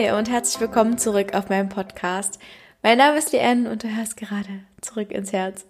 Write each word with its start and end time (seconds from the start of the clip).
Und 0.00 0.30
herzlich 0.30 0.58
willkommen 0.58 0.96
zurück 0.96 1.34
auf 1.34 1.50
meinem 1.50 1.68
Podcast. 1.68 2.38
Mein 2.82 2.96
Name 2.96 3.18
ist 3.18 3.32
Leanne 3.32 3.70
und 3.70 3.84
du 3.84 3.94
hörst 3.94 4.16
gerade 4.16 4.48
zurück 4.80 5.12
ins 5.12 5.30
Herz. 5.30 5.66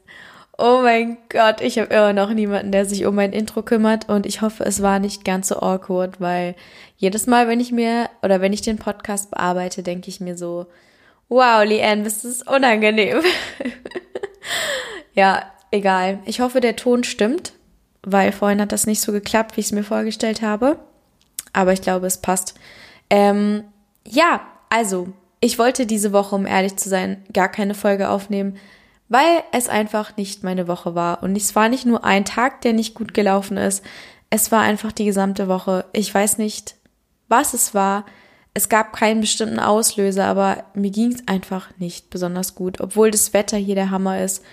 Oh 0.57 0.83
mein 0.85 1.19
Gott, 1.29 1.61
ich 1.61 1.81
habe 1.81 1.93
immer 1.93 2.13
noch 2.13 2.31
niemanden, 2.33 2.71
der 2.71 2.87
sich 2.87 3.07
um 3.07 3.17
mein 3.17 3.33
Intro 3.33 3.63
kümmert 3.63 4.09
und 4.09 4.27
ich 4.27 4.41
hoffe, 4.41 4.63
es 4.63 4.83
war 4.83 5.01
nicht 5.01 5.25
ganz 5.25 5.49
so 5.49 5.57
awkward, 5.57 6.21
weil 6.21 6.55
jedes 6.97 7.27
Mal, 7.27 7.49
wenn 7.49 7.59
ich 7.59 7.73
mir 7.73 8.09
oder 8.23 8.41
wenn 8.41 8.53
ich 8.53 8.63
den 8.63 8.79
Podcast 8.79 9.33
bearbeite, 9.33 9.83
denke 9.83 10.09
ich 10.09 10.21
mir 10.21 10.39
so, 10.39 10.67
wow, 11.29 11.65
Leanne, 11.65 12.05
das 12.05 12.25
ist 12.25 12.49
unangenehm. 12.49 13.23
ja, 15.13 15.43
egal. 15.73 16.21
Ich 16.25 16.41
hoffe, 16.41 16.61
der 16.61 16.77
Ton 16.77 17.03
stimmt, 17.03 17.53
weil 18.05 18.31
vorhin 18.31 18.61
hat 18.61 18.71
das 18.71 18.87
nicht 18.87 19.01
so 19.01 19.11
geklappt, 19.11 19.57
wie 19.57 19.61
ich 19.61 19.67
es 19.67 19.73
mir 19.73 19.83
vorgestellt 19.85 20.41
habe. 20.41 20.79
Aber 21.53 21.73
ich 21.73 21.83
glaube, 21.83 22.07
es 22.07 22.19
passt. 22.19 22.55
Ähm, 23.11 23.65
ja, 24.07 24.41
also, 24.69 25.09
ich 25.41 25.59
wollte 25.59 25.87
diese 25.87 26.13
Woche, 26.13 26.35
um 26.35 26.47
ehrlich 26.47 26.77
zu 26.77 26.89
sein, 26.89 27.25
gar 27.33 27.49
keine 27.49 27.75
Folge 27.75 28.09
aufnehmen, 28.09 28.57
weil 29.09 29.43
es 29.53 29.69
einfach 29.69 30.17
nicht 30.17 30.45
meine 30.45 30.69
Woche 30.69 30.95
war. 30.95 31.23
Und 31.23 31.37
es 31.37 31.57
war 31.57 31.69
nicht 31.69 31.87
nur 31.87 32.05
ein 32.05 32.25
Tag, 32.25 32.61
der 32.61 32.73
nicht 32.73 32.95
gut 32.95 33.15
gelaufen 33.15 33.57
ist, 33.57 33.85
es 34.31 34.53
war 34.53 34.61
einfach 34.61 34.93
die 34.93 35.05
gesamte 35.05 35.49
Woche. 35.49 35.85
Ich 35.93 36.15
weiß 36.15 36.39
nicht, 36.39 36.77
was 37.29 37.53
es 37.53 37.75
war. 37.75 38.07
Es 38.55 38.69
gab 38.69 38.93
keinen 38.93 39.21
bestimmten 39.21 39.59
Auslöser, 39.59 40.25
aber 40.25 40.65
mir 40.75 40.91
ging 40.91 41.13
es 41.13 41.27
einfach 41.27 41.69
nicht 41.79 42.11
besonders 42.11 42.55
gut, 42.55 42.81
obwohl 42.81 43.11
das 43.11 43.33
Wetter 43.33 43.57
hier 43.57 43.75
der 43.75 43.91
Hammer 43.91 44.23
ist 44.23 44.45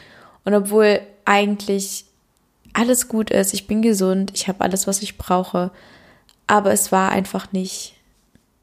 und 0.45 0.53
obwohl 0.53 1.01
eigentlich 1.25 2.05
alles 2.73 3.07
gut 3.07 3.31
ist. 3.31 3.53
Ich 3.53 3.67
bin 3.67 3.81
gesund, 3.81 4.31
ich 4.33 4.47
habe 4.47 4.61
alles, 4.61 4.87
was 4.87 5.01
ich 5.01 5.17
brauche, 5.17 5.71
aber 6.47 6.71
es 6.71 6.91
war 6.91 7.11
einfach 7.11 7.51
nicht 7.51 7.96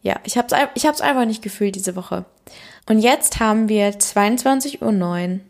ja, 0.05 0.21
ich 0.25 0.37
habe 0.37 0.55
es 0.55 0.69
ich 0.75 0.87
hab's 0.87 1.01
einfach 1.01 1.25
nicht 1.25 1.43
gefühlt 1.43 1.75
diese 1.75 1.97
Woche. 1.97 2.27
Und 2.87 2.99
jetzt 3.01 3.41
haben 3.41 3.71
wir 3.71 3.91
22.09 3.91 4.83
Uhr 4.83 5.41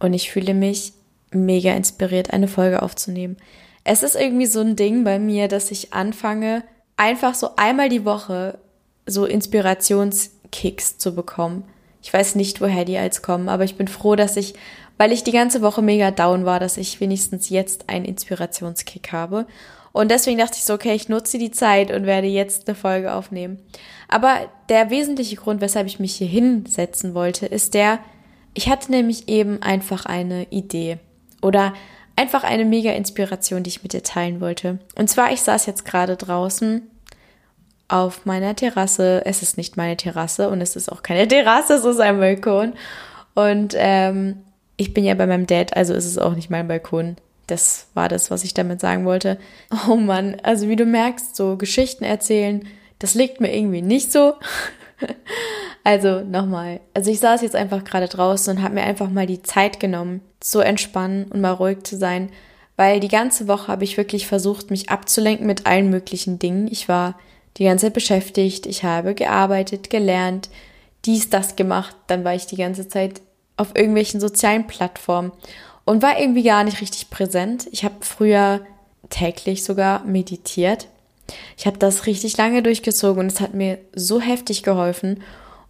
und 0.00 0.12
ich 0.12 0.32
fühle 0.32 0.54
mich 0.54 0.92
mega 1.30 1.72
inspiriert, 1.72 2.32
eine 2.32 2.48
Folge 2.48 2.82
aufzunehmen. 2.82 3.36
Es 3.84 4.02
ist 4.02 4.16
irgendwie 4.16 4.46
so 4.46 4.60
ein 4.60 4.74
Ding 4.74 5.04
bei 5.04 5.20
mir, 5.20 5.46
dass 5.46 5.70
ich 5.70 5.92
anfange, 5.92 6.64
einfach 6.96 7.34
so 7.34 7.50
einmal 7.56 7.88
die 7.88 8.04
Woche 8.04 8.58
so 9.06 9.24
Inspirationskicks 9.24 10.98
zu 10.98 11.14
bekommen. 11.14 11.64
Ich 12.02 12.12
weiß 12.12 12.34
nicht, 12.34 12.60
woher 12.60 12.84
die 12.84 12.98
als 12.98 13.22
kommen, 13.22 13.48
aber 13.48 13.62
ich 13.62 13.76
bin 13.76 13.86
froh, 13.86 14.16
dass 14.16 14.36
ich, 14.36 14.54
weil 14.98 15.12
ich 15.12 15.22
die 15.22 15.32
ganze 15.32 15.62
Woche 15.62 15.80
mega 15.80 16.10
down 16.10 16.44
war, 16.44 16.58
dass 16.58 16.76
ich 16.76 17.00
wenigstens 17.00 17.48
jetzt 17.50 17.88
einen 17.88 18.04
Inspirationskick 18.04 19.12
habe. 19.12 19.46
Und 19.92 20.10
deswegen 20.10 20.38
dachte 20.38 20.56
ich 20.56 20.64
so, 20.64 20.74
okay, 20.74 20.94
ich 20.94 21.08
nutze 21.08 21.38
die 21.38 21.50
Zeit 21.50 21.90
und 21.90 22.06
werde 22.06 22.26
jetzt 22.26 22.66
eine 22.66 22.74
Folge 22.74 23.12
aufnehmen. 23.12 23.58
Aber 24.08 24.34
der 24.68 24.90
wesentliche 24.90 25.36
Grund, 25.36 25.60
weshalb 25.60 25.86
ich 25.86 26.00
mich 26.00 26.14
hier 26.14 26.26
hinsetzen 26.26 27.14
wollte, 27.14 27.46
ist 27.46 27.74
der, 27.74 27.98
ich 28.54 28.68
hatte 28.68 28.90
nämlich 28.90 29.28
eben 29.28 29.62
einfach 29.62 30.06
eine 30.06 30.46
Idee 30.50 30.98
oder 31.42 31.74
einfach 32.16 32.44
eine 32.44 32.64
mega 32.64 32.92
Inspiration, 32.92 33.62
die 33.62 33.70
ich 33.70 33.82
mit 33.82 33.92
dir 33.92 34.02
teilen 34.02 34.40
wollte. 34.40 34.78
Und 34.96 35.08
zwar, 35.08 35.32
ich 35.32 35.42
saß 35.42 35.66
jetzt 35.66 35.84
gerade 35.84 36.16
draußen 36.16 36.82
auf 37.88 38.24
meiner 38.24 38.56
Terrasse. 38.56 39.22
Es 39.26 39.42
ist 39.42 39.58
nicht 39.58 39.76
meine 39.76 39.96
Terrasse 39.96 40.48
und 40.48 40.60
es 40.60 40.76
ist 40.76 40.90
auch 40.90 41.02
keine 41.02 41.28
Terrasse, 41.28 41.74
es 41.74 41.84
ist 41.84 42.00
ein 42.00 42.18
Balkon. 42.18 42.74
Und 43.34 43.74
ähm, 43.76 44.42
ich 44.76 44.94
bin 44.94 45.04
ja 45.04 45.14
bei 45.14 45.26
meinem 45.26 45.46
Dad, 45.46 45.76
also 45.76 45.94
ist 45.94 46.06
es 46.06 46.18
auch 46.18 46.34
nicht 46.34 46.50
mein 46.50 46.68
Balkon. 46.68 47.16
Das 47.46 47.86
war 47.94 48.08
das, 48.08 48.30
was 48.30 48.44
ich 48.44 48.54
damit 48.54 48.80
sagen 48.80 49.04
wollte. 49.04 49.38
Oh 49.88 49.96
Mann, 49.96 50.36
also 50.42 50.68
wie 50.68 50.76
du 50.76 50.84
merkst, 50.84 51.34
so 51.36 51.56
Geschichten 51.56 52.04
erzählen, 52.04 52.66
das 52.98 53.14
liegt 53.14 53.40
mir 53.40 53.54
irgendwie 53.54 53.82
nicht 53.82 54.12
so. 54.12 54.34
also 55.84 56.20
nochmal, 56.20 56.80
also 56.94 57.10
ich 57.10 57.20
saß 57.20 57.42
jetzt 57.42 57.56
einfach 57.56 57.84
gerade 57.84 58.08
draußen 58.08 58.56
und 58.56 58.62
habe 58.62 58.74
mir 58.74 58.82
einfach 58.82 59.10
mal 59.10 59.26
die 59.26 59.42
Zeit 59.42 59.80
genommen, 59.80 60.20
zu 60.40 60.60
entspannen 60.60 61.24
und 61.24 61.40
mal 61.40 61.52
ruhig 61.52 61.82
zu 61.82 61.96
sein, 61.96 62.30
weil 62.76 63.00
die 63.00 63.08
ganze 63.08 63.48
Woche 63.48 63.68
habe 63.68 63.84
ich 63.84 63.96
wirklich 63.96 64.26
versucht, 64.26 64.70
mich 64.70 64.90
abzulenken 64.90 65.46
mit 65.46 65.66
allen 65.66 65.90
möglichen 65.90 66.38
Dingen. 66.38 66.68
Ich 66.70 66.88
war 66.88 67.18
die 67.56 67.64
ganze 67.64 67.86
Zeit 67.86 67.94
beschäftigt, 67.94 68.66
ich 68.66 68.84
habe 68.84 69.14
gearbeitet, 69.14 69.90
gelernt, 69.90 70.48
dies, 71.04 71.28
das 71.28 71.56
gemacht, 71.56 71.94
dann 72.06 72.24
war 72.24 72.34
ich 72.34 72.46
die 72.46 72.56
ganze 72.56 72.88
Zeit 72.88 73.20
auf 73.56 73.76
irgendwelchen 73.76 74.20
sozialen 74.20 74.66
Plattformen 74.66 75.32
und 75.84 76.02
war 76.02 76.18
irgendwie 76.18 76.42
gar 76.42 76.64
nicht 76.64 76.80
richtig 76.80 77.10
präsent. 77.10 77.68
Ich 77.72 77.84
habe 77.84 77.96
früher 78.00 78.60
täglich 79.10 79.64
sogar 79.64 80.04
meditiert. 80.04 80.88
Ich 81.56 81.66
habe 81.66 81.78
das 81.78 82.06
richtig 82.06 82.36
lange 82.36 82.62
durchgezogen 82.62 83.20
und 83.20 83.32
es 83.32 83.40
hat 83.40 83.54
mir 83.54 83.78
so 83.94 84.20
heftig 84.20 84.62
geholfen. 84.62 85.22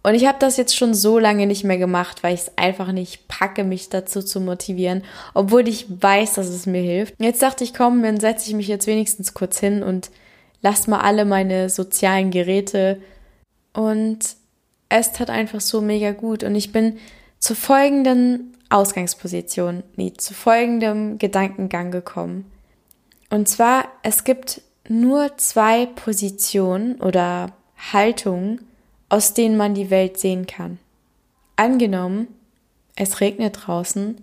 Und 0.05 0.15
ich 0.15 0.27
habe 0.27 0.37
das 0.39 0.57
jetzt 0.57 0.75
schon 0.75 0.93
so 0.93 1.17
lange 1.17 1.47
nicht 1.47 1.63
mehr 1.63 1.77
gemacht, 1.77 2.23
weil 2.23 2.33
ich 2.33 2.41
es 2.41 2.57
einfach 2.57 2.91
nicht 2.91 3.29
packe, 3.29 3.63
mich 3.63 3.87
dazu 3.87 4.21
zu 4.21 4.41
motivieren, 4.41 5.03
obwohl 5.33 5.65
ich 5.67 5.85
weiß, 5.89 6.33
dass 6.33 6.49
es 6.49 6.65
mir 6.65 6.81
hilft. 6.81 7.15
Jetzt 7.19 7.41
dachte 7.41 7.63
ich, 7.63 7.73
komm, 7.73 8.03
dann 8.03 8.19
setze 8.19 8.49
ich 8.49 8.55
mich 8.55 8.67
jetzt 8.67 8.85
wenigstens 8.85 9.33
kurz 9.33 9.59
hin 9.59 9.81
und 9.81 10.11
lass 10.61 10.87
mal 10.87 10.99
alle 10.99 11.23
meine 11.23 11.69
sozialen 11.69 12.31
Geräte. 12.31 12.99
Und 13.71 14.19
es 14.89 15.13
tat 15.13 15.29
einfach 15.29 15.61
so 15.61 15.79
mega 15.79 16.11
gut. 16.11 16.43
Und 16.43 16.55
ich 16.55 16.73
bin 16.73 16.97
zu 17.39 17.55
folgenden 17.55 18.57
Ausgangsposition, 18.73 19.83
nie 19.95 20.13
zu 20.13 20.33
folgendem 20.33 21.19
Gedankengang 21.19 21.91
gekommen. 21.91 22.51
Und 23.29 23.47
zwar, 23.47 23.85
es 24.01 24.23
gibt 24.23 24.61
nur 24.89 25.37
zwei 25.37 25.85
Positionen 25.85 26.99
oder 27.01 27.53
Haltungen, 27.91 28.65
aus 29.09 29.33
denen 29.33 29.57
man 29.57 29.75
die 29.75 29.89
Welt 29.89 30.17
sehen 30.17 30.47
kann. 30.47 30.79
Angenommen, 31.55 32.27
es 32.95 33.21
regnet 33.21 33.59
draußen, 33.65 34.17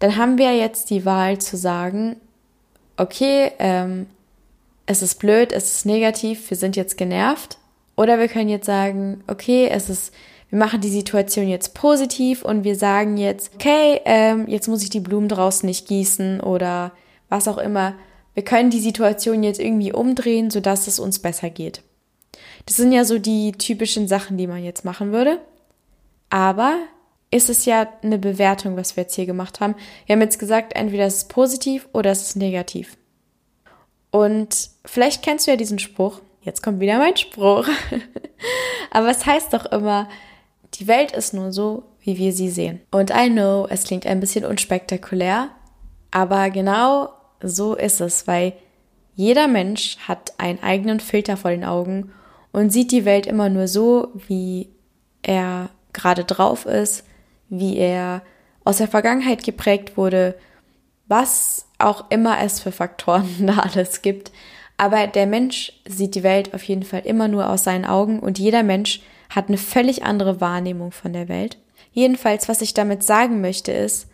dann 0.00 0.16
haben 0.16 0.36
wir 0.36 0.56
jetzt 0.56 0.90
die 0.90 1.04
Wahl 1.04 1.38
zu 1.38 1.56
sagen, 1.56 2.16
okay, 2.96 3.52
ähm, 3.58 4.06
es 4.84 5.00
ist 5.00 5.20
blöd, 5.20 5.52
es 5.52 5.76
ist 5.76 5.86
negativ, 5.86 6.50
wir 6.50 6.56
sind 6.56 6.74
jetzt 6.74 6.98
genervt. 6.98 7.58
Oder 7.94 8.18
wir 8.18 8.28
können 8.28 8.48
jetzt 8.48 8.66
sagen, 8.66 9.22
okay, 9.28 9.68
es 9.68 9.88
ist 9.88 10.12
wir 10.52 10.58
machen 10.58 10.82
die 10.82 10.90
Situation 10.90 11.48
jetzt 11.48 11.72
positiv 11.72 12.44
und 12.44 12.62
wir 12.62 12.76
sagen 12.76 13.16
jetzt, 13.16 13.54
okay, 13.54 14.02
ähm, 14.04 14.46
jetzt 14.48 14.68
muss 14.68 14.82
ich 14.82 14.90
die 14.90 15.00
Blumen 15.00 15.30
draußen 15.30 15.66
nicht 15.66 15.88
gießen 15.88 16.42
oder 16.42 16.92
was 17.30 17.48
auch 17.48 17.56
immer. 17.56 17.94
Wir 18.34 18.44
können 18.44 18.68
die 18.68 18.80
Situation 18.80 19.42
jetzt 19.42 19.58
irgendwie 19.58 19.94
umdrehen, 19.94 20.50
sodass 20.50 20.88
es 20.88 20.98
uns 20.98 21.20
besser 21.20 21.48
geht. 21.48 21.80
Das 22.66 22.76
sind 22.76 22.92
ja 22.92 23.06
so 23.06 23.18
die 23.18 23.52
typischen 23.52 24.08
Sachen, 24.08 24.36
die 24.36 24.46
man 24.46 24.62
jetzt 24.62 24.84
machen 24.84 25.10
würde. 25.10 25.40
Aber 26.28 26.74
ist 27.30 27.48
es 27.48 27.64
ja 27.64 27.88
eine 28.02 28.18
Bewertung, 28.18 28.76
was 28.76 28.94
wir 28.94 29.04
jetzt 29.04 29.14
hier 29.14 29.24
gemacht 29.24 29.60
haben. 29.60 29.74
Wir 30.04 30.16
haben 30.16 30.20
jetzt 30.20 30.38
gesagt, 30.38 30.74
entweder 30.76 31.06
es 31.06 31.16
ist 31.16 31.28
positiv 31.30 31.88
oder 31.94 32.10
es 32.10 32.20
ist 32.20 32.36
negativ. 32.36 32.98
Und 34.10 34.68
vielleicht 34.84 35.22
kennst 35.22 35.46
du 35.46 35.52
ja 35.52 35.56
diesen 35.56 35.78
Spruch. 35.78 36.20
Jetzt 36.42 36.62
kommt 36.62 36.80
wieder 36.80 36.98
mein 36.98 37.16
Spruch. 37.16 37.66
Aber 38.90 39.08
es 39.08 39.24
heißt 39.24 39.54
doch 39.54 39.64
immer, 39.72 40.10
die 40.74 40.88
Welt 40.88 41.12
ist 41.12 41.34
nur 41.34 41.52
so, 41.52 41.84
wie 42.00 42.18
wir 42.18 42.32
sie 42.32 42.50
sehen. 42.50 42.80
Und 42.90 43.10
I 43.10 43.28
know, 43.30 43.66
es 43.68 43.84
klingt 43.84 44.06
ein 44.06 44.20
bisschen 44.20 44.44
unspektakulär, 44.44 45.48
aber 46.10 46.50
genau 46.50 47.10
so 47.42 47.74
ist 47.74 48.00
es, 48.00 48.26
weil 48.26 48.54
jeder 49.14 49.48
Mensch 49.48 49.98
hat 50.08 50.32
einen 50.38 50.62
eigenen 50.62 51.00
Filter 51.00 51.36
vor 51.36 51.50
den 51.50 51.64
Augen 51.64 52.12
und 52.52 52.72
sieht 52.72 52.92
die 52.92 53.04
Welt 53.04 53.26
immer 53.26 53.48
nur 53.48 53.68
so, 53.68 54.08
wie 54.26 54.68
er 55.22 55.70
gerade 55.92 56.24
drauf 56.24 56.66
ist, 56.66 57.04
wie 57.48 57.76
er 57.76 58.22
aus 58.64 58.78
der 58.78 58.88
Vergangenheit 58.88 59.44
geprägt 59.44 59.96
wurde, 59.96 60.34
was 61.06 61.66
auch 61.78 62.10
immer 62.10 62.40
es 62.40 62.60
für 62.60 62.72
Faktoren 62.72 63.28
da 63.46 63.58
alles 63.58 64.02
gibt. 64.02 64.32
Aber 64.76 65.06
der 65.06 65.26
Mensch 65.26 65.72
sieht 65.86 66.14
die 66.14 66.22
Welt 66.22 66.54
auf 66.54 66.62
jeden 66.64 66.82
Fall 66.82 67.02
immer 67.04 67.28
nur 67.28 67.50
aus 67.50 67.64
seinen 67.64 67.84
Augen 67.84 68.20
und 68.20 68.38
jeder 68.38 68.62
Mensch 68.62 69.00
hat 69.34 69.48
eine 69.48 69.58
völlig 69.58 70.04
andere 70.04 70.40
Wahrnehmung 70.40 70.92
von 70.92 71.12
der 71.12 71.28
Welt. 71.28 71.58
Jedenfalls, 71.92 72.48
was 72.48 72.62
ich 72.62 72.74
damit 72.74 73.02
sagen 73.02 73.40
möchte, 73.40 73.72
ist, 73.72 74.08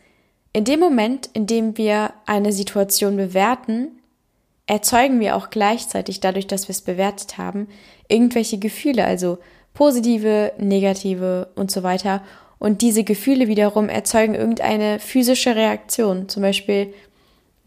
in 0.52 0.64
dem 0.64 0.80
Moment, 0.80 1.28
in 1.34 1.46
dem 1.46 1.76
wir 1.76 2.12
eine 2.26 2.52
Situation 2.52 3.16
bewerten, 3.16 3.88
erzeugen 4.66 5.20
wir 5.20 5.36
auch 5.36 5.50
gleichzeitig 5.50 6.20
dadurch, 6.20 6.46
dass 6.46 6.68
wir 6.68 6.72
es 6.72 6.82
bewertet 6.82 7.38
haben, 7.38 7.68
irgendwelche 8.08 8.58
Gefühle, 8.58 9.04
also 9.04 9.38
positive, 9.74 10.52
negative 10.58 11.48
und 11.54 11.70
so 11.70 11.82
weiter. 11.82 12.22
Und 12.58 12.82
diese 12.82 13.04
Gefühle 13.04 13.48
wiederum 13.48 13.88
erzeugen 13.88 14.34
irgendeine 14.34 14.98
physische 14.98 15.54
Reaktion. 15.54 16.28
Zum 16.28 16.42
Beispiel, 16.42 16.92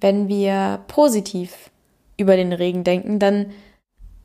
wenn 0.02 0.28
wir 0.28 0.82
positiv 0.88 1.70
über 2.18 2.36
den 2.36 2.52
Regen 2.54 2.84
denken, 2.84 3.20
dann 3.20 3.52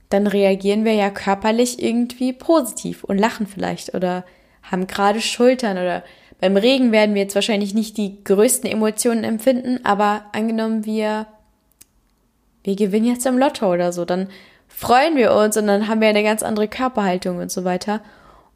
dann 0.08 0.26
reagieren 0.26 0.84
wir 0.84 0.94
ja 0.94 1.10
körperlich 1.10 1.82
irgendwie 1.82 2.32
positiv 2.32 3.04
und 3.04 3.18
lachen 3.18 3.46
vielleicht 3.46 3.94
oder 3.94 4.24
haben 4.62 4.86
gerade 4.86 5.20
Schultern 5.20 5.78
oder 5.78 6.02
beim 6.40 6.56
Regen 6.56 6.92
werden 6.92 7.14
wir 7.14 7.22
jetzt 7.22 7.34
wahrscheinlich 7.34 7.74
nicht 7.74 7.96
die 7.96 8.22
größten 8.22 8.70
Emotionen 8.70 9.24
empfinden, 9.24 9.80
aber 9.84 10.26
angenommen 10.32 10.84
wir, 10.84 11.26
wir 12.62 12.76
gewinnen 12.76 13.06
jetzt 13.06 13.26
im 13.26 13.38
Lotto 13.38 13.72
oder 13.72 13.92
so, 13.92 14.04
dann 14.04 14.28
freuen 14.68 15.16
wir 15.16 15.32
uns 15.32 15.56
und 15.56 15.66
dann 15.66 15.88
haben 15.88 16.00
wir 16.00 16.08
eine 16.08 16.22
ganz 16.22 16.42
andere 16.42 16.68
Körperhaltung 16.68 17.38
und 17.38 17.50
so 17.50 17.64
weiter. 17.64 18.00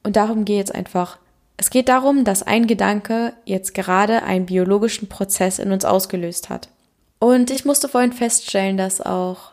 Und 0.02 0.16
darum 0.16 0.44
geht 0.44 0.66
es 0.66 0.70
einfach. 0.70 1.18
Es 1.56 1.70
geht 1.70 1.88
darum, 1.88 2.24
dass 2.24 2.42
ein 2.42 2.66
Gedanke 2.66 3.34
jetzt 3.44 3.74
gerade 3.74 4.22
einen 4.22 4.46
biologischen 4.46 5.08
Prozess 5.08 5.58
in 5.58 5.72
uns 5.72 5.84
ausgelöst 5.84 6.48
hat. 6.48 6.68
Und 7.18 7.50
ich 7.50 7.64
musste 7.64 7.88
vorhin 7.88 8.12
feststellen, 8.12 8.76
dass 8.76 9.00
auch 9.00 9.52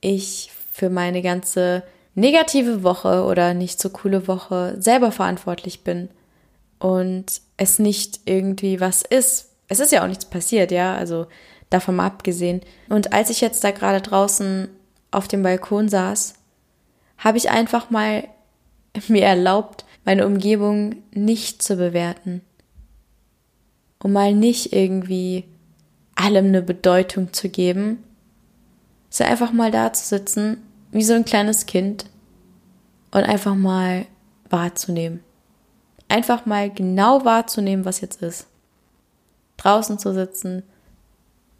ich 0.00 0.50
für 0.80 0.88
meine 0.88 1.20
ganze 1.20 1.82
negative 2.14 2.82
Woche 2.82 3.24
oder 3.24 3.52
nicht 3.52 3.78
so 3.78 3.90
coole 3.90 4.26
Woche 4.26 4.76
selber 4.78 5.12
verantwortlich 5.12 5.84
bin 5.84 6.08
und 6.78 7.42
es 7.58 7.78
nicht 7.78 8.20
irgendwie 8.24 8.80
was 8.80 9.02
ist. 9.02 9.50
Es 9.68 9.78
ist 9.78 9.92
ja 9.92 10.02
auch 10.02 10.08
nichts 10.08 10.24
passiert, 10.24 10.72
ja, 10.72 10.94
also 10.94 11.26
davon 11.68 11.96
mal 11.96 12.06
abgesehen. 12.06 12.62
Und 12.88 13.12
als 13.12 13.28
ich 13.28 13.42
jetzt 13.42 13.62
da 13.62 13.72
gerade 13.72 14.00
draußen 14.00 14.68
auf 15.10 15.28
dem 15.28 15.42
Balkon 15.42 15.90
saß, 15.90 16.32
habe 17.18 17.36
ich 17.36 17.50
einfach 17.50 17.90
mal 17.90 18.24
mir 19.08 19.24
erlaubt, 19.24 19.84
meine 20.06 20.24
Umgebung 20.24 20.96
nicht 21.12 21.62
zu 21.62 21.76
bewerten. 21.76 22.40
Um 24.02 24.14
mal 24.14 24.32
nicht 24.32 24.72
irgendwie 24.72 25.44
allem 26.14 26.46
eine 26.46 26.62
Bedeutung 26.62 27.34
zu 27.34 27.50
geben, 27.50 28.02
so 29.10 29.24
einfach 29.24 29.52
mal 29.52 29.70
da 29.70 29.92
zu 29.92 30.06
sitzen, 30.06 30.62
wie 30.92 31.04
so 31.04 31.14
ein 31.14 31.24
kleines 31.24 31.66
Kind 31.66 32.06
und 33.10 33.22
einfach 33.22 33.54
mal 33.54 34.06
wahrzunehmen. 34.48 35.22
Einfach 36.08 36.46
mal 36.46 36.70
genau 36.70 37.24
wahrzunehmen, 37.24 37.84
was 37.84 38.00
jetzt 38.00 38.22
ist. 38.22 38.46
Draußen 39.56 39.98
zu 39.98 40.12
sitzen, 40.12 40.62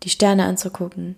die 0.03 0.11
Sterne 0.11 0.44
anzugucken. 0.44 1.17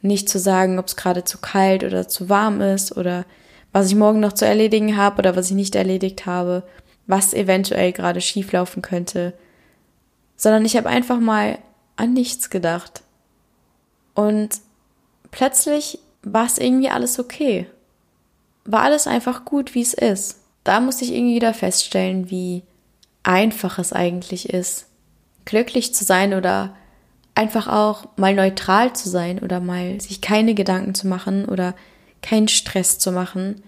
Nicht 0.00 0.28
zu 0.28 0.38
sagen, 0.38 0.78
ob 0.78 0.86
es 0.86 0.96
gerade 0.96 1.24
zu 1.24 1.38
kalt 1.38 1.84
oder 1.84 2.08
zu 2.08 2.28
warm 2.28 2.60
ist 2.60 2.96
oder 2.96 3.24
was 3.72 3.88
ich 3.88 3.94
morgen 3.94 4.20
noch 4.20 4.32
zu 4.32 4.46
erledigen 4.46 4.96
habe 4.96 5.18
oder 5.18 5.36
was 5.36 5.50
ich 5.50 5.56
nicht 5.56 5.74
erledigt 5.74 6.26
habe, 6.26 6.62
was 7.06 7.34
eventuell 7.34 7.92
gerade 7.92 8.20
schieflaufen 8.20 8.82
könnte, 8.82 9.34
sondern 10.36 10.64
ich 10.64 10.76
habe 10.76 10.88
einfach 10.88 11.20
mal 11.20 11.58
an 11.96 12.12
nichts 12.12 12.48
gedacht. 12.48 13.02
Und 14.14 14.60
plötzlich 15.30 15.98
war 16.22 16.46
es 16.46 16.58
irgendwie 16.58 16.90
alles 16.90 17.18
okay. 17.18 17.66
War 18.64 18.82
alles 18.82 19.06
einfach 19.06 19.44
gut, 19.44 19.74
wie 19.74 19.82
es 19.82 19.94
ist. 19.94 20.40
Da 20.64 20.80
musste 20.80 21.04
ich 21.04 21.12
irgendwie 21.12 21.36
wieder 21.36 21.54
feststellen, 21.54 22.30
wie 22.30 22.62
einfach 23.22 23.78
es 23.78 23.92
eigentlich 23.92 24.50
ist, 24.50 24.86
glücklich 25.44 25.94
zu 25.94 26.04
sein 26.04 26.34
oder 26.34 26.74
einfach 27.34 27.68
auch 27.68 28.08
mal 28.16 28.34
neutral 28.34 28.92
zu 28.94 29.08
sein 29.08 29.38
oder 29.38 29.60
mal 29.60 30.00
sich 30.00 30.20
keine 30.20 30.54
Gedanken 30.54 30.94
zu 30.94 31.06
machen 31.06 31.44
oder 31.44 31.74
keinen 32.20 32.48
Stress 32.48 32.98
zu 32.98 33.12
machen. 33.12 33.62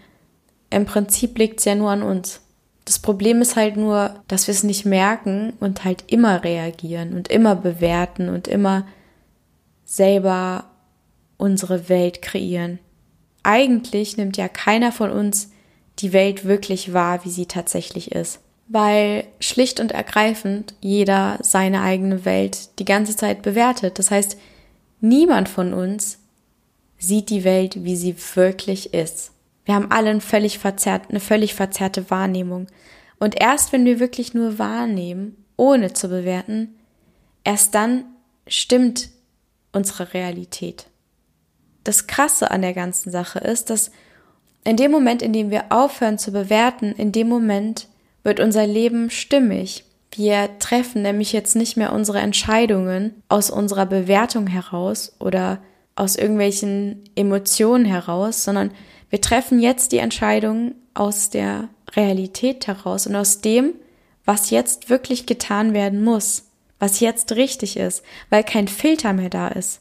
Im 0.70 0.86
Prinzip 0.86 1.38
liegt 1.38 1.60
es 1.60 1.66
ja 1.66 1.74
nur 1.74 1.90
an 1.90 2.02
uns. 2.02 2.40
Das 2.84 2.98
Problem 2.98 3.40
ist 3.40 3.56
halt 3.56 3.76
nur, 3.76 4.14
dass 4.26 4.48
wir 4.48 4.54
es 4.54 4.64
nicht 4.64 4.84
merken 4.84 5.52
und 5.60 5.84
halt 5.84 6.04
immer 6.08 6.42
reagieren 6.42 7.12
und 7.14 7.28
immer 7.28 7.54
bewerten 7.54 8.28
und 8.28 8.48
immer 8.48 8.86
selber 9.84 10.69
unsere 11.40 11.88
Welt 11.88 12.22
kreieren. 12.22 12.78
Eigentlich 13.42 14.16
nimmt 14.16 14.36
ja 14.36 14.48
keiner 14.48 14.92
von 14.92 15.10
uns 15.10 15.50
die 15.98 16.12
Welt 16.12 16.44
wirklich 16.44 16.92
wahr, 16.92 17.24
wie 17.24 17.30
sie 17.30 17.46
tatsächlich 17.46 18.12
ist. 18.12 18.40
Weil 18.68 19.24
schlicht 19.40 19.80
und 19.80 19.92
ergreifend 19.92 20.74
jeder 20.80 21.38
seine 21.42 21.80
eigene 21.80 22.24
Welt 22.24 22.78
die 22.78 22.84
ganze 22.84 23.16
Zeit 23.16 23.42
bewertet. 23.42 23.98
Das 23.98 24.10
heißt, 24.10 24.36
niemand 25.00 25.48
von 25.48 25.74
uns 25.74 26.18
sieht 26.98 27.30
die 27.30 27.44
Welt, 27.44 27.84
wie 27.84 27.96
sie 27.96 28.14
wirklich 28.34 28.94
ist. 28.94 29.32
Wir 29.64 29.74
haben 29.74 29.90
alle 29.90 30.10
ein 30.10 30.20
völlig 30.20 30.58
verzerrt, 30.58 31.10
eine 31.10 31.20
völlig 31.20 31.54
verzerrte 31.54 32.10
Wahrnehmung. 32.10 32.66
Und 33.18 33.40
erst 33.40 33.72
wenn 33.72 33.84
wir 33.84 33.98
wirklich 33.98 34.34
nur 34.34 34.58
wahrnehmen, 34.58 35.36
ohne 35.56 35.92
zu 35.92 36.08
bewerten, 36.08 36.74
erst 37.44 37.74
dann 37.74 38.04
stimmt 38.46 39.10
unsere 39.72 40.14
Realität 40.14 40.89
das 41.84 42.06
Krasse 42.06 42.50
an 42.50 42.62
der 42.62 42.74
ganzen 42.74 43.10
Sache 43.10 43.38
ist, 43.38 43.70
dass 43.70 43.90
in 44.64 44.76
dem 44.76 44.90
Moment, 44.90 45.22
in 45.22 45.32
dem 45.32 45.50
wir 45.50 45.66
aufhören 45.70 46.18
zu 46.18 46.32
bewerten, 46.32 46.92
in 46.92 47.12
dem 47.12 47.28
Moment 47.28 47.88
wird 48.22 48.40
unser 48.40 48.66
Leben 48.66 49.10
stimmig. 49.10 49.84
Wir 50.12 50.58
treffen 50.58 51.02
nämlich 51.02 51.32
jetzt 51.32 51.56
nicht 51.56 51.76
mehr 51.76 51.92
unsere 51.92 52.18
Entscheidungen 52.18 53.22
aus 53.28 53.50
unserer 53.50 53.86
Bewertung 53.86 54.46
heraus 54.46 55.14
oder 55.18 55.58
aus 55.94 56.16
irgendwelchen 56.16 57.04
Emotionen 57.14 57.84
heraus, 57.84 58.44
sondern 58.44 58.70
wir 59.08 59.20
treffen 59.20 59.60
jetzt 59.60 59.92
die 59.92 59.98
Entscheidungen 59.98 60.74
aus 60.94 61.30
der 61.30 61.68
Realität 61.94 62.66
heraus 62.66 63.06
und 63.06 63.16
aus 63.16 63.40
dem, 63.40 63.74
was 64.24 64.50
jetzt 64.50 64.90
wirklich 64.90 65.26
getan 65.26 65.74
werden 65.74 66.04
muss, 66.04 66.44
was 66.78 67.00
jetzt 67.00 67.32
richtig 67.32 67.76
ist, 67.76 68.02
weil 68.30 68.44
kein 68.44 68.68
Filter 68.68 69.12
mehr 69.12 69.30
da 69.30 69.48
ist. 69.48 69.80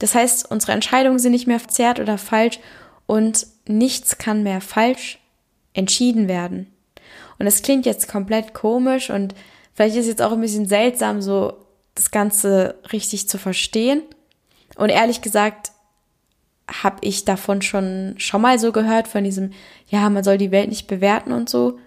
Das 0.00 0.14
heißt, 0.14 0.50
unsere 0.50 0.72
Entscheidungen 0.72 1.20
sind 1.20 1.32
nicht 1.32 1.46
mehr 1.46 1.60
verzerrt 1.60 2.00
oder 2.00 2.18
falsch 2.18 2.58
und 3.06 3.46
nichts 3.68 4.18
kann 4.18 4.42
mehr 4.42 4.60
falsch 4.60 5.18
entschieden 5.72 6.26
werden. 6.26 6.66
Und 7.38 7.46
es 7.46 7.62
klingt 7.62 7.86
jetzt 7.86 8.08
komplett 8.08 8.52
komisch 8.54 9.10
und 9.10 9.34
vielleicht 9.74 9.96
ist 9.96 10.06
jetzt 10.06 10.22
auch 10.22 10.32
ein 10.32 10.40
bisschen 10.40 10.66
seltsam, 10.66 11.22
so 11.22 11.54
das 11.94 12.10
Ganze 12.10 12.76
richtig 12.92 13.28
zu 13.28 13.38
verstehen. 13.38 14.02
Und 14.76 14.88
ehrlich 14.88 15.22
gesagt, 15.22 15.72
habe 16.82 16.98
ich 17.00 17.24
davon 17.24 17.62
schon 17.62 18.14
schon 18.18 18.42
mal 18.42 18.58
so 18.58 18.72
gehört 18.72 19.08
von 19.08 19.24
diesem, 19.24 19.52
ja, 19.88 20.08
man 20.08 20.24
soll 20.24 20.38
die 20.38 20.50
Welt 20.50 20.68
nicht 20.68 20.86
bewerten 20.86 21.32
und 21.32 21.48
so. 21.50 21.78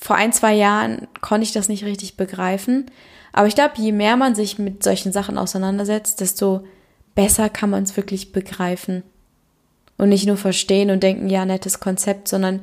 Vor 0.00 0.16
ein, 0.16 0.32
zwei 0.32 0.54
Jahren 0.54 1.08
konnte 1.20 1.44
ich 1.44 1.52
das 1.52 1.68
nicht 1.68 1.84
richtig 1.84 2.16
begreifen. 2.16 2.90
Aber 3.32 3.48
ich 3.48 3.54
glaube, 3.54 3.74
je 3.76 3.92
mehr 3.92 4.16
man 4.16 4.34
sich 4.34 4.58
mit 4.58 4.82
solchen 4.82 5.12
Sachen 5.12 5.36
auseinandersetzt, 5.36 6.20
desto 6.20 6.64
besser 7.20 7.50
kann 7.50 7.68
man 7.68 7.82
es 7.82 7.98
wirklich 7.98 8.32
begreifen. 8.32 9.02
Und 9.98 10.08
nicht 10.08 10.26
nur 10.26 10.38
verstehen 10.38 10.90
und 10.90 11.02
denken, 11.02 11.28
ja, 11.28 11.44
nettes 11.44 11.78
Konzept, 11.78 12.28
sondern 12.28 12.60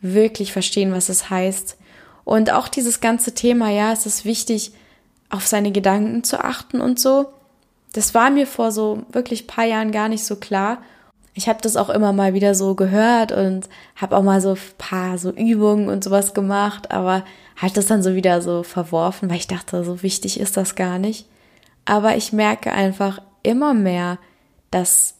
wirklich 0.00 0.50
verstehen, 0.50 0.92
was 0.92 1.10
es 1.10 1.28
heißt. 1.28 1.76
Und 2.24 2.50
auch 2.50 2.68
dieses 2.68 3.00
ganze 3.00 3.34
Thema, 3.34 3.68
ja, 3.68 3.92
es 3.92 4.06
ist 4.06 4.24
wichtig, 4.24 4.72
auf 5.28 5.46
seine 5.46 5.72
Gedanken 5.72 6.24
zu 6.24 6.42
achten 6.42 6.80
und 6.80 6.98
so. 6.98 7.26
Das 7.92 8.14
war 8.14 8.30
mir 8.30 8.46
vor 8.46 8.72
so 8.72 9.02
wirklich 9.12 9.46
paar 9.46 9.66
Jahren 9.66 9.92
gar 9.92 10.08
nicht 10.08 10.24
so 10.24 10.36
klar. 10.36 10.78
Ich 11.34 11.46
habe 11.46 11.60
das 11.60 11.76
auch 11.76 11.90
immer 11.90 12.14
mal 12.14 12.32
wieder 12.32 12.54
so 12.54 12.74
gehört 12.74 13.30
und 13.30 13.68
habe 13.96 14.16
auch 14.16 14.22
mal 14.22 14.40
so 14.40 14.56
paar 14.78 15.18
so 15.18 15.30
Übungen 15.30 15.90
und 15.90 16.02
sowas 16.02 16.32
gemacht, 16.32 16.90
aber 16.90 17.26
halt 17.60 17.76
das 17.76 17.86
dann 17.86 18.02
so 18.02 18.14
wieder 18.14 18.40
so 18.40 18.62
verworfen, 18.62 19.28
weil 19.28 19.36
ich 19.36 19.48
dachte, 19.48 19.84
so 19.84 20.02
wichtig 20.02 20.40
ist 20.40 20.56
das 20.56 20.76
gar 20.76 20.98
nicht. 20.98 21.26
Aber 21.84 22.16
ich 22.16 22.32
merke 22.32 22.72
einfach, 22.72 23.20
immer 23.42 23.74
mehr, 23.74 24.18
dass 24.70 25.14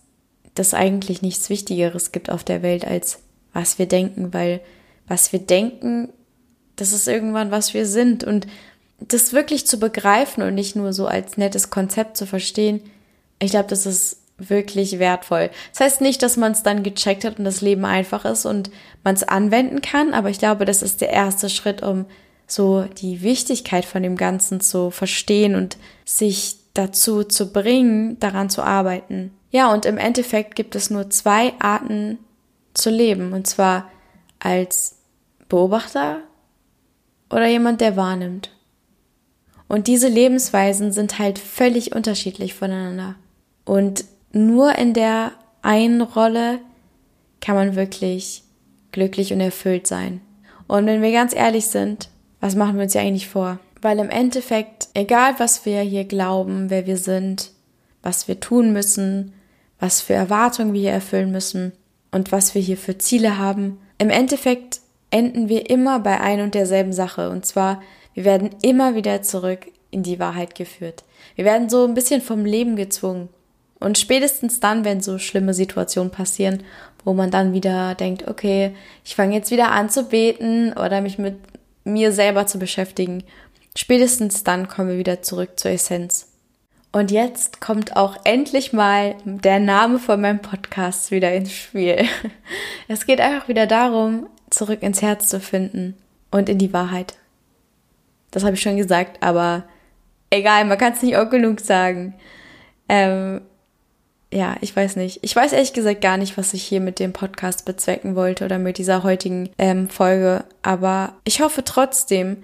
das 0.55 0.75
eigentlich 0.75 1.23
nichts 1.23 1.50
Wichtigeres 1.50 2.12
gibt 2.12 2.31
auf 2.31 2.45
der 2.45 2.62
Welt 2.62 2.87
als 2.87 3.21
was 3.52 3.79
wir 3.79 3.87
denken, 3.87 4.33
weil 4.33 4.61
was 5.07 5.33
wir 5.33 5.41
denken, 5.41 6.09
das 6.76 6.93
ist 6.93 7.07
irgendwann, 7.07 7.50
was 7.50 7.75
wir 7.75 7.87
sind. 7.87 8.25
Und 8.25 8.47
das 8.99 9.33
wirklich 9.33 9.67
zu 9.67 9.79
begreifen 9.79 10.43
und 10.43 10.55
nicht 10.55 10.76
nur 10.76 10.93
so 10.93 11.07
als 11.07 11.37
nettes 11.37 11.71
Konzept 11.71 12.17
zu 12.17 12.26
verstehen, 12.26 12.81
ich 13.38 13.50
glaube, 13.50 13.69
das 13.69 13.87
ist 13.87 14.19
wirklich 14.38 14.99
wertvoll. 14.99 15.50
Das 15.73 15.81
heißt 15.81 16.00
nicht, 16.00 16.23
dass 16.23 16.37
man 16.37 16.52
es 16.52 16.62
dann 16.62 16.83
gecheckt 16.83 17.25
hat 17.25 17.38
und 17.38 17.45
das 17.45 17.61
Leben 17.61 17.85
einfach 17.85 18.25
ist 18.25 18.47
und 18.47 18.71
man 19.05 19.14
es 19.14 19.23
anwenden 19.23 19.83
kann, 19.83 20.14
aber 20.14 20.31
ich 20.31 20.38
glaube, 20.38 20.64
das 20.64 20.83
ist 20.83 21.00
der 21.00 21.11
erste 21.11 21.50
Schritt, 21.50 21.83
um 21.83 22.07
so 22.47 22.83
die 22.83 23.23
Wichtigkeit 23.23 23.85
von 23.85 24.02
dem 24.02 24.17
Ganzen 24.17 24.61
zu 24.61 24.91
verstehen 24.91 25.55
und 25.55 25.76
sich 26.05 26.57
dazu 26.75 27.25
zu 27.25 27.52
bringen, 27.52 28.19
daran 28.21 28.50
zu 28.50 28.62
arbeiten. 28.62 29.33
Ja, 29.50 29.73
und 29.73 29.85
im 29.85 29.99
Endeffekt 29.99 30.55
gibt 30.55 30.75
es 30.75 30.91
nur 30.91 31.11
zwei 31.11 31.52
Arten 31.59 32.19
zu 32.75 32.91
leben, 32.91 33.33
und 33.33 33.47
zwar 33.47 33.91
als 34.38 34.97
Beobachter 35.49 36.19
oder 37.31 37.47
jemand, 37.47 37.81
der 37.81 37.97
wahrnimmt. 37.97 38.50
Und 39.69 39.87
diese 39.87 40.09
Lebensweisen 40.09 40.93
sind 40.93 41.19
halt 41.19 41.38
völlig 41.38 41.95
unterschiedlich 41.95 42.55
voneinander. 42.55 43.14
Und 43.64 44.05
nur 44.33 44.76
in 44.76 44.93
der 44.95 45.33
einen 45.62 46.02
Rolle 46.02 46.59
kann 47.41 47.55
man 47.55 47.76
wirklich 47.76 48.43
glücklich 48.93 49.33
und 49.33 49.41
erfüllt 49.41 49.87
sein. 49.87 50.21
Und 50.69 50.87
wenn 50.87 51.02
wir 51.02 51.12
ganz 51.12 51.35
ehrlich 51.35 51.67
sind, 51.67 52.09
was 52.41 52.55
machen 52.55 52.76
wir 52.76 52.85
uns 52.85 52.95
ja 52.95 53.00
eigentlich 53.00 53.29
vor? 53.29 53.59
Weil 53.83 53.99
im 53.99 54.09
Endeffekt, 54.09 54.89
egal 54.95 55.35
was 55.39 55.67
wir 55.67 55.81
hier 55.81 56.05
glauben, 56.05 56.71
wer 56.71 56.87
wir 56.87 56.97
sind, 56.97 57.51
was 58.03 58.29
wir 58.29 58.41
tun 58.41 58.73
müssen, 58.73 59.35
was 59.79 60.01
für 60.01 60.15
Erwartungen 60.15 60.73
wir 60.73 60.81
hier 60.81 60.93
erfüllen 60.93 61.33
müssen 61.33 61.73
und 62.12 62.33
was 62.33 62.55
wir 62.55 62.62
hier 62.62 62.77
für 62.77 62.97
Ziele 62.97 63.39
haben, 63.39 63.79
im 63.99 64.11
Endeffekt 64.11 64.81
enden 65.11 65.49
wir 65.49 65.69
immer 65.69 66.01
bei 66.01 66.21
ein 66.21 66.41
und 66.41 66.55
derselben 66.55 66.93
Sache. 66.93 67.31
Und 67.31 67.45
zwar, 67.45 67.83
wir 68.15 68.25
werden 68.25 68.51
immer 68.62 68.95
wieder 68.95 69.23
zurück 69.23 69.67
in 69.91 70.03
die 70.03 70.19
Wahrheit 70.19 70.55
geführt. 70.55 71.05
Wir 71.35 71.45
werden 71.45 71.69
so 71.69 71.85
ein 71.85 71.95
bisschen 71.95 72.23
vom 72.23 72.45
Leben 72.45 72.77
gezwungen. 72.77 73.29
Und 73.79 73.99
spätestens 73.99 74.61
dann, 74.61 74.85
wenn 74.85 75.01
so 75.01 75.19
schlimme 75.19 75.55
Situationen 75.55 76.12
passieren, 76.12 76.62
wo 77.05 77.15
man 77.15 77.31
dann 77.31 77.53
wieder 77.53 77.95
denkt, 77.97 78.29
okay, 78.29 78.75
ich 79.05 79.17
fange 79.17 79.35
jetzt 79.35 79.51
wieder 79.51 79.73
an 79.73 79.91
zu 79.91 80.05
beten 80.05 80.73
oder 80.73 81.01
mich 81.01 81.19
mit 81.19 81.37
mir 81.85 82.12
selber 82.12 82.47
zu 82.47 82.59
beschäftigen. 82.59 83.25
Spätestens 83.76 84.45
dann 84.45 84.69
kommen 84.69 84.91
wir 84.91 84.99
wieder 84.99 85.23
zurück 85.23 85.59
zur 85.59 85.71
Essenz. 85.71 86.29
Und 86.93 87.11
jetzt 87.11 87.62
kommt 87.62 87.97
auch 87.97 88.19
endlich 88.25 88.75
mal 88.75 89.17
der 89.25 89.59
Name 89.59 89.99
von 89.99 90.21
meinem 90.21 90.41
Podcast 90.41 91.11
wieder 91.11 91.33
ins 91.33 91.52
Spiel. 91.52 92.05
Es 92.88 93.07
geht 93.07 93.21
einfach 93.21 93.49
wieder 93.49 93.67
darum, 93.67 94.26
zurück 94.50 94.83
ins 94.83 95.00
Herz 95.00 95.29
zu 95.29 95.41
finden 95.41 95.97
und 96.31 96.50
in 96.50 96.59
die 96.59 96.75
Wahrheit. 96.75 97.14
Das 98.31 98.45
habe 98.45 98.55
ich 98.55 98.61
schon 98.61 98.76
gesagt, 98.76 99.23
aber 99.23 99.64
egal, 100.29 100.67
man 100.67 100.76
kann 100.76 100.93
es 100.93 101.02
nicht 101.02 101.17
auch 101.17 101.31
genug 101.31 101.61
sagen. 101.61 102.14
Ähm, 102.88 103.41
ja, 104.33 104.57
ich 104.61 104.75
weiß 104.75 104.97
nicht. 104.97 105.21
Ich 105.23 105.37
weiß 105.37 105.52
ehrlich 105.52 105.73
gesagt 105.73 106.00
gar 106.00 106.17
nicht, 106.17 106.37
was 106.37 106.55
ich 106.55 106.62
hier 106.62 106.81
mit 106.81 106.99
dem 106.99 107.12
Podcast 107.12 107.64
bezwecken 107.64 108.17
wollte 108.17 108.45
oder 108.45 108.59
mit 108.59 108.79
dieser 108.79 109.02
heutigen 109.02 109.50
ähm, 109.59 109.88
Folge. 109.88 110.45
Aber 110.62 111.14
ich 111.25 111.41
hoffe 111.41 111.64
trotzdem, 111.64 112.43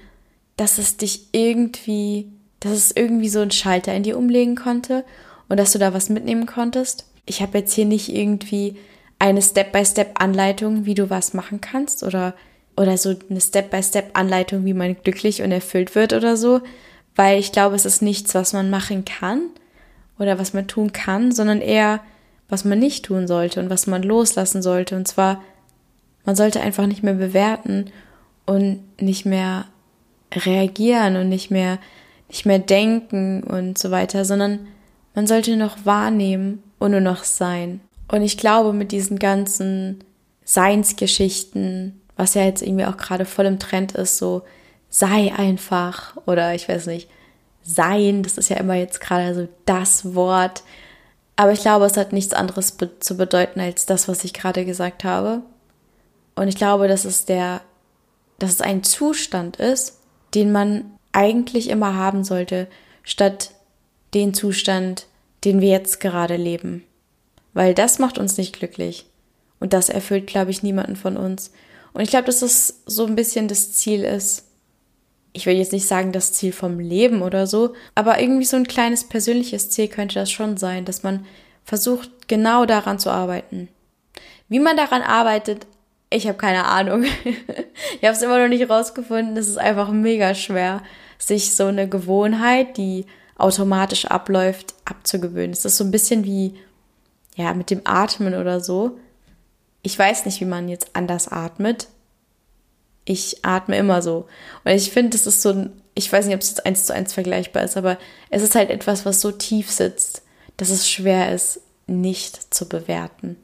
dass 0.58 0.76
es 0.78 0.96
dich 0.96 1.28
irgendwie, 1.32 2.30
dass 2.60 2.72
es 2.72 2.90
irgendwie 2.94 3.28
so 3.28 3.40
einen 3.40 3.52
Schalter 3.52 3.94
in 3.94 4.02
dir 4.02 4.18
umlegen 4.18 4.56
konnte 4.56 5.04
und 5.48 5.58
dass 5.58 5.72
du 5.72 5.78
da 5.78 5.94
was 5.94 6.10
mitnehmen 6.10 6.46
konntest. 6.46 7.06
Ich 7.24 7.40
habe 7.40 7.58
jetzt 7.58 7.72
hier 7.72 7.86
nicht 7.86 8.14
irgendwie 8.14 8.76
eine 9.20 9.40
Step-by-Step-Anleitung, 9.40 10.84
wie 10.84 10.94
du 10.94 11.10
was 11.10 11.32
machen 11.32 11.60
kannst 11.60 12.02
oder, 12.02 12.34
oder 12.76 12.98
so 12.98 13.14
eine 13.30 13.40
Step-by-Step-Anleitung, 13.40 14.64
wie 14.64 14.74
man 14.74 14.96
glücklich 15.02 15.42
und 15.42 15.52
erfüllt 15.52 15.94
wird 15.94 16.12
oder 16.12 16.36
so, 16.36 16.60
weil 17.14 17.38
ich 17.38 17.52
glaube, 17.52 17.76
es 17.76 17.84
ist 17.84 18.02
nichts, 18.02 18.34
was 18.34 18.52
man 18.52 18.68
machen 18.68 19.04
kann 19.04 19.42
oder 20.18 20.40
was 20.40 20.54
man 20.54 20.66
tun 20.66 20.92
kann, 20.92 21.30
sondern 21.30 21.60
eher, 21.60 22.00
was 22.48 22.64
man 22.64 22.80
nicht 22.80 23.04
tun 23.04 23.28
sollte 23.28 23.60
und 23.60 23.70
was 23.70 23.86
man 23.86 24.02
loslassen 24.02 24.60
sollte. 24.60 24.96
Und 24.96 25.06
zwar, 25.06 25.40
man 26.24 26.34
sollte 26.34 26.60
einfach 26.60 26.86
nicht 26.86 27.04
mehr 27.04 27.14
bewerten 27.14 27.92
und 28.44 28.80
nicht 29.00 29.24
mehr 29.24 29.66
reagieren 30.32 31.16
und 31.16 31.28
nicht 31.28 31.50
mehr, 31.50 31.78
nicht 32.28 32.46
mehr 32.46 32.58
denken 32.58 33.42
und 33.42 33.78
so 33.78 33.90
weiter, 33.90 34.24
sondern 34.24 34.68
man 35.14 35.26
sollte 35.26 35.56
noch 35.56 35.84
wahrnehmen 35.84 36.62
und 36.78 36.92
nur 36.92 37.00
noch 37.00 37.24
sein. 37.24 37.80
Und 38.10 38.22
ich 38.22 38.38
glaube, 38.38 38.72
mit 38.72 38.92
diesen 38.92 39.18
ganzen 39.18 40.04
Seinsgeschichten, 40.44 42.00
was 42.16 42.34
ja 42.34 42.44
jetzt 42.44 42.62
irgendwie 42.62 42.86
auch 42.86 42.96
gerade 42.96 43.24
voll 43.24 43.46
im 43.46 43.58
Trend 43.58 43.92
ist, 43.92 44.18
so 44.18 44.42
sei 44.88 45.32
einfach 45.34 46.16
oder 46.26 46.54
ich 46.54 46.68
weiß 46.68 46.86
nicht, 46.86 47.08
sein, 47.62 48.22
das 48.22 48.38
ist 48.38 48.48
ja 48.48 48.56
immer 48.56 48.74
jetzt 48.74 49.00
gerade 49.00 49.34
so 49.34 49.48
das 49.66 50.14
Wort. 50.14 50.62
Aber 51.36 51.52
ich 51.52 51.60
glaube, 51.60 51.84
es 51.84 51.96
hat 51.96 52.12
nichts 52.12 52.32
anderes 52.32 52.72
be 52.72 52.98
zu 52.98 53.16
bedeuten 53.16 53.60
als 53.60 53.86
das, 53.86 54.08
was 54.08 54.24
ich 54.24 54.32
gerade 54.32 54.64
gesagt 54.64 55.04
habe. 55.04 55.42
Und 56.34 56.48
ich 56.48 56.56
glaube, 56.56 56.88
dass 56.88 57.04
es 57.04 57.26
der, 57.26 57.60
dass 58.38 58.52
es 58.52 58.60
ein 58.60 58.82
Zustand 58.82 59.56
ist, 59.56 59.98
den 60.34 60.52
man 60.52 60.84
eigentlich 61.12 61.70
immer 61.70 61.94
haben 61.94 62.24
sollte, 62.24 62.68
statt 63.02 63.52
den 64.14 64.34
Zustand, 64.34 65.06
den 65.44 65.60
wir 65.60 65.70
jetzt 65.70 66.00
gerade 66.00 66.36
leben. 66.36 66.84
Weil 67.54 67.74
das 67.74 67.98
macht 67.98 68.18
uns 68.18 68.36
nicht 68.36 68.56
glücklich. 68.56 69.06
Und 69.60 69.72
das 69.72 69.88
erfüllt, 69.88 70.26
glaube 70.26 70.50
ich, 70.50 70.62
niemanden 70.62 70.96
von 70.96 71.16
uns. 71.16 71.52
Und 71.92 72.02
ich 72.02 72.10
glaube, 72.10 72.26
dass 72.26 72.40
das 72.40 72.82
so 72.86 73.06
ein 73.06 73.16
bisschen 73.16 73.48
das 73.48 73.72
Ziel 73.72 74.04
ist, 74.04 74.44
ich 75.32 75.46
will 75.46 75.56
jetzt 75.56 75.72
nicht 75.72 75.86
sagen 75.86 76.12
das 76.12 76.32
Ziel 76.32 76.52
vom 76.52 76.80
Leben 76.80 77.22
oder 77.22 77.46
so, 77.46 77.74
aber 77.94 78.20
irgendwie 78.20 78.44
so 78.44 78.56
ein 78.56 78.66
kleines 78.66 79.04
persönliches 79.08 79.70
Ziel 79.70 79.88
könnte 79.88 80.16
das 80.16 80.30
schon 80.30 80.56
sein, 80.56 80.84
dass 80.84 81.02
man 81.02 81.26
versucht, 81.64 82.28
genau 82.28 82.64
daran 82.64 82.98
zu 82.98 83.10
arbeiten. 83.10 83.68
Wie 84.48 84.58
man 84.58 84.76
daran 84.76 85.02
arbeitet, 85.02 85.66
ich 86.10 86.26
habe 86.26 86.38
keine 86.38 86.64
Ahnung. 86.64 87.04
ich 87.24 88.02
habe 88.02 88.16
es 88.16 88.22
immer 88.22 88.38
noch 88.40 88.48
nicht 88.48 88.68
rausgefunden. 88.68 89.36
Es 89.36 89.48
ist 89.48 89.58
einfach 89.58 89.90
mega 89.90 90.34
schwer, 90.34 90.82
sich 91.18 91.54
so 91.54 91.66
eine 91.66 91.88
Gewohnheit, 91.88 92.76
die 92.76 93.06
automatisch 93.36 94.06
abläuft, 94.06 94.74
abzugewöhnen. 94.84 95.52
Es 95.52 95.64
ist 95.64 95.76
so 95.76 95.84
ein 95.84 95.90
bisschen 95.90 96.24
wie, 96.24 96.58
ja, 97.36 97.54
mit 97.54 97.70
dem 97.70 97.82
Atmen 97.84 98.34
oder 98.34 98.60
so. 98.60 98.98
Ich 99.82 99.98
weiß 99.98 100.26
nicht, 100.26 100.40
wie 100.40 100.44
man 100.44 100.68
jetzt 100.68 100.90
anders 100.94 101.28
atmet, 101.28 101.88
ich 103.04 103.44
atme 103.44 103.76
immer 103.78 104.02
so. 104.02 104.26
Und 104.64 104.72
ich 104.72 104.90
finde, 104.90 105.10
das 105.10 105.26
ist 105.26 105.40
so 105.40 105.50
ein, 105.50 105.82
ich 105.94 106.12
weiß 106.12 106.26
nicht, 106.26 106.34
ob 106.34 106.42
es 106.42 106.50
jetzt 106.50 106.66
eins 106.66 106.84
zu 106.84 106.94
eins 106.94 107.14
vergleichbar 107.14 107.62
ist, 107.62 107.76
aber 107.76 107.96
es 108.28 108.42
ist 108.42 108.54
halt 108.54 108.70
etwas, 108.70 109.06
was 109.06 109.20
so 109.20 109.32
tief 109.32 109.70
sitzt, 109.70 110.22
dass 110.58 110.68
es 110.68 110.88
schwer 110.90 111.32
ist, 111.32 111.60
nicht 111.86 112.52
zu 112.52 112.68
bewerten 112.68 113.36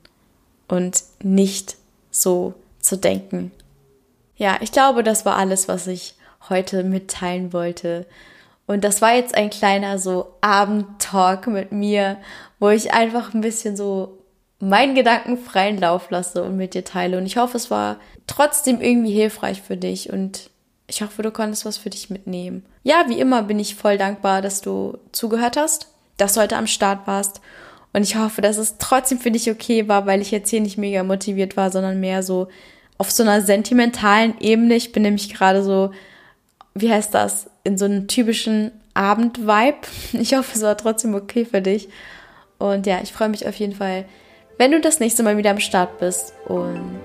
und 0.69 1.03
nicht 1.23 1.77
so 2.15 2.55
zu 2.81 2.97
denken. 2.97 3.51
Ja, 4.37 4.59
ich 4.61 4.73
glaube, 4.73 5.03
das 5.03 5.25
war 5.25 5.37
alles, 5.37 5.69
was 5.69 5.87
ich 5.87 6.15
heute 6.49 6.85
mitteilen 6.85 7.53
wollte. 7.53 8.07
Und 8.67 8.85
das 8.85 9.03
war 9.03 9.15
jetzt 9.15 9.35
ein 9.35 9.51
kleiner 9.51 9.99
so 9.99 10.35
Abendtalk 10.41 11.47
mit 11.47 11.73
mir, 11.73 12.19
wo 12.59 12.71
ich 12.71 12.93
einfach 12.93 13.35
ein 13.35 13.41
bisschen 13.41 13.77
so 13.77 14.19
meinen 14.59 14.95
Gedanken 14.95 15.37
freien 15.37 15.79
Lauf 15.79 16.11
lasse 16.11 16.43
und 16.43 16.57
mit 16.57 16.75
dir 16.75 16.85
teile. 16.85 17.19
Und 17.19 17.27
ich 17.27 17.37
hoffe, 17.37 17.57
es 17.57 17.71
war 17.71 17.99
trotzdem 18.27 18.81
irgendwie 18.81 19.13
hilfreich 19.13 19.61
für 19.61 19.77
dich 19.77 20.11
und 20.11 20.51
ich 20.87 21.03
hoffe, 21.03 21.23
du 21.23 21.31
konntest 21.31 21.65
was 21.65 21.77
für 21.77 21.91
dich 21.91 22.11
mitnehmen. 22.11 22.65
Ja, 22.83 23.05
wie 23.09 23.19
immer 23.19 23.43
bin 23.43 23.59
ich 23.59 23.75
voll 23.75 23.99
dankbar, 23.99 24.43
dass 24.43 24.61
du 24.61 24.99
zugehört 25.13 25.57
hast, 25.57 25.89
dass 26.17 26.35
du 26.35 26.41
heute 26.41 26.57
am 26.57 26.67
Start 26.67 27.07
warst. 27.07 27.41
Und 27.95 28.03
ich 28.03 28.17
hoffe, 28.17 28.43
dass 28.43 28.59
es 28.59 28.77
trotzdem 28.79 29.19
für 29.19 29.31
dich 29.31 29.49
okay 29.51 29.89
war, 29.89 30.05
weil 30.05 30.21
ich 30.21 30.33
jetzt 30.33 30.51
hier 30.51 30.61
nicht 30.61 30.77
mega 30.77 31.05
motiviert 31.05 31.57
war, 31.57 31.71
sondern 31.71 32.01
mehr 32.01 32.25
so 32.25 32.49
auf 32.99 33.11
so 33.11 33.23
einer 33.23 33.41
sentimentalen 33.41 34.35
Ebene. 34.41 34.75
Ich 34.75 34.91
bin 34.93 35.05
nämlich 35.05 35.33
gerade 35.33 35.63
so, 35.63 35.93
wie 36.75 36.91
heißt 36.91 37.15
das, 37.15 37.49
in 37.63 37.79
so 37.79 37.85
einem 37.85 38.09
typischen 38.09 38.73
Abend-Vibe. 38.95 39.79
Ich 40.13 40.35
hoffe, 40.35 40.51
es 40.55 40.63
war 40.63 40.77
trotzdem 40.77 41.15
okay 41.15 41.45
für 41.45 41.63
dich. 41.63 41.89
Und 42.59 42.87
ja, 42.87 42.99
ich 43.01 43.13
freue 43.13 43.29
mich 43.29 43.47
auf 43.47 43.55
jeden 43.55 43.75
Fall, 43.75 44.07
wenn 44.59 44.73
du 44.73 44.81
das 44.81 44.99
nächste 44.99 45.23
Mal 45.23 45.37
wieder 45.37 45.51
am 45.51 45.61
Start 45.61 45.99
bist. 46.01 46.35
Und 46.47 47.01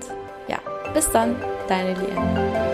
ja, 0.48 0.58
bis 0.92 1.08
dann, 1.12 1.36
deine 1.68 1.94
Liane. 1.94 2.69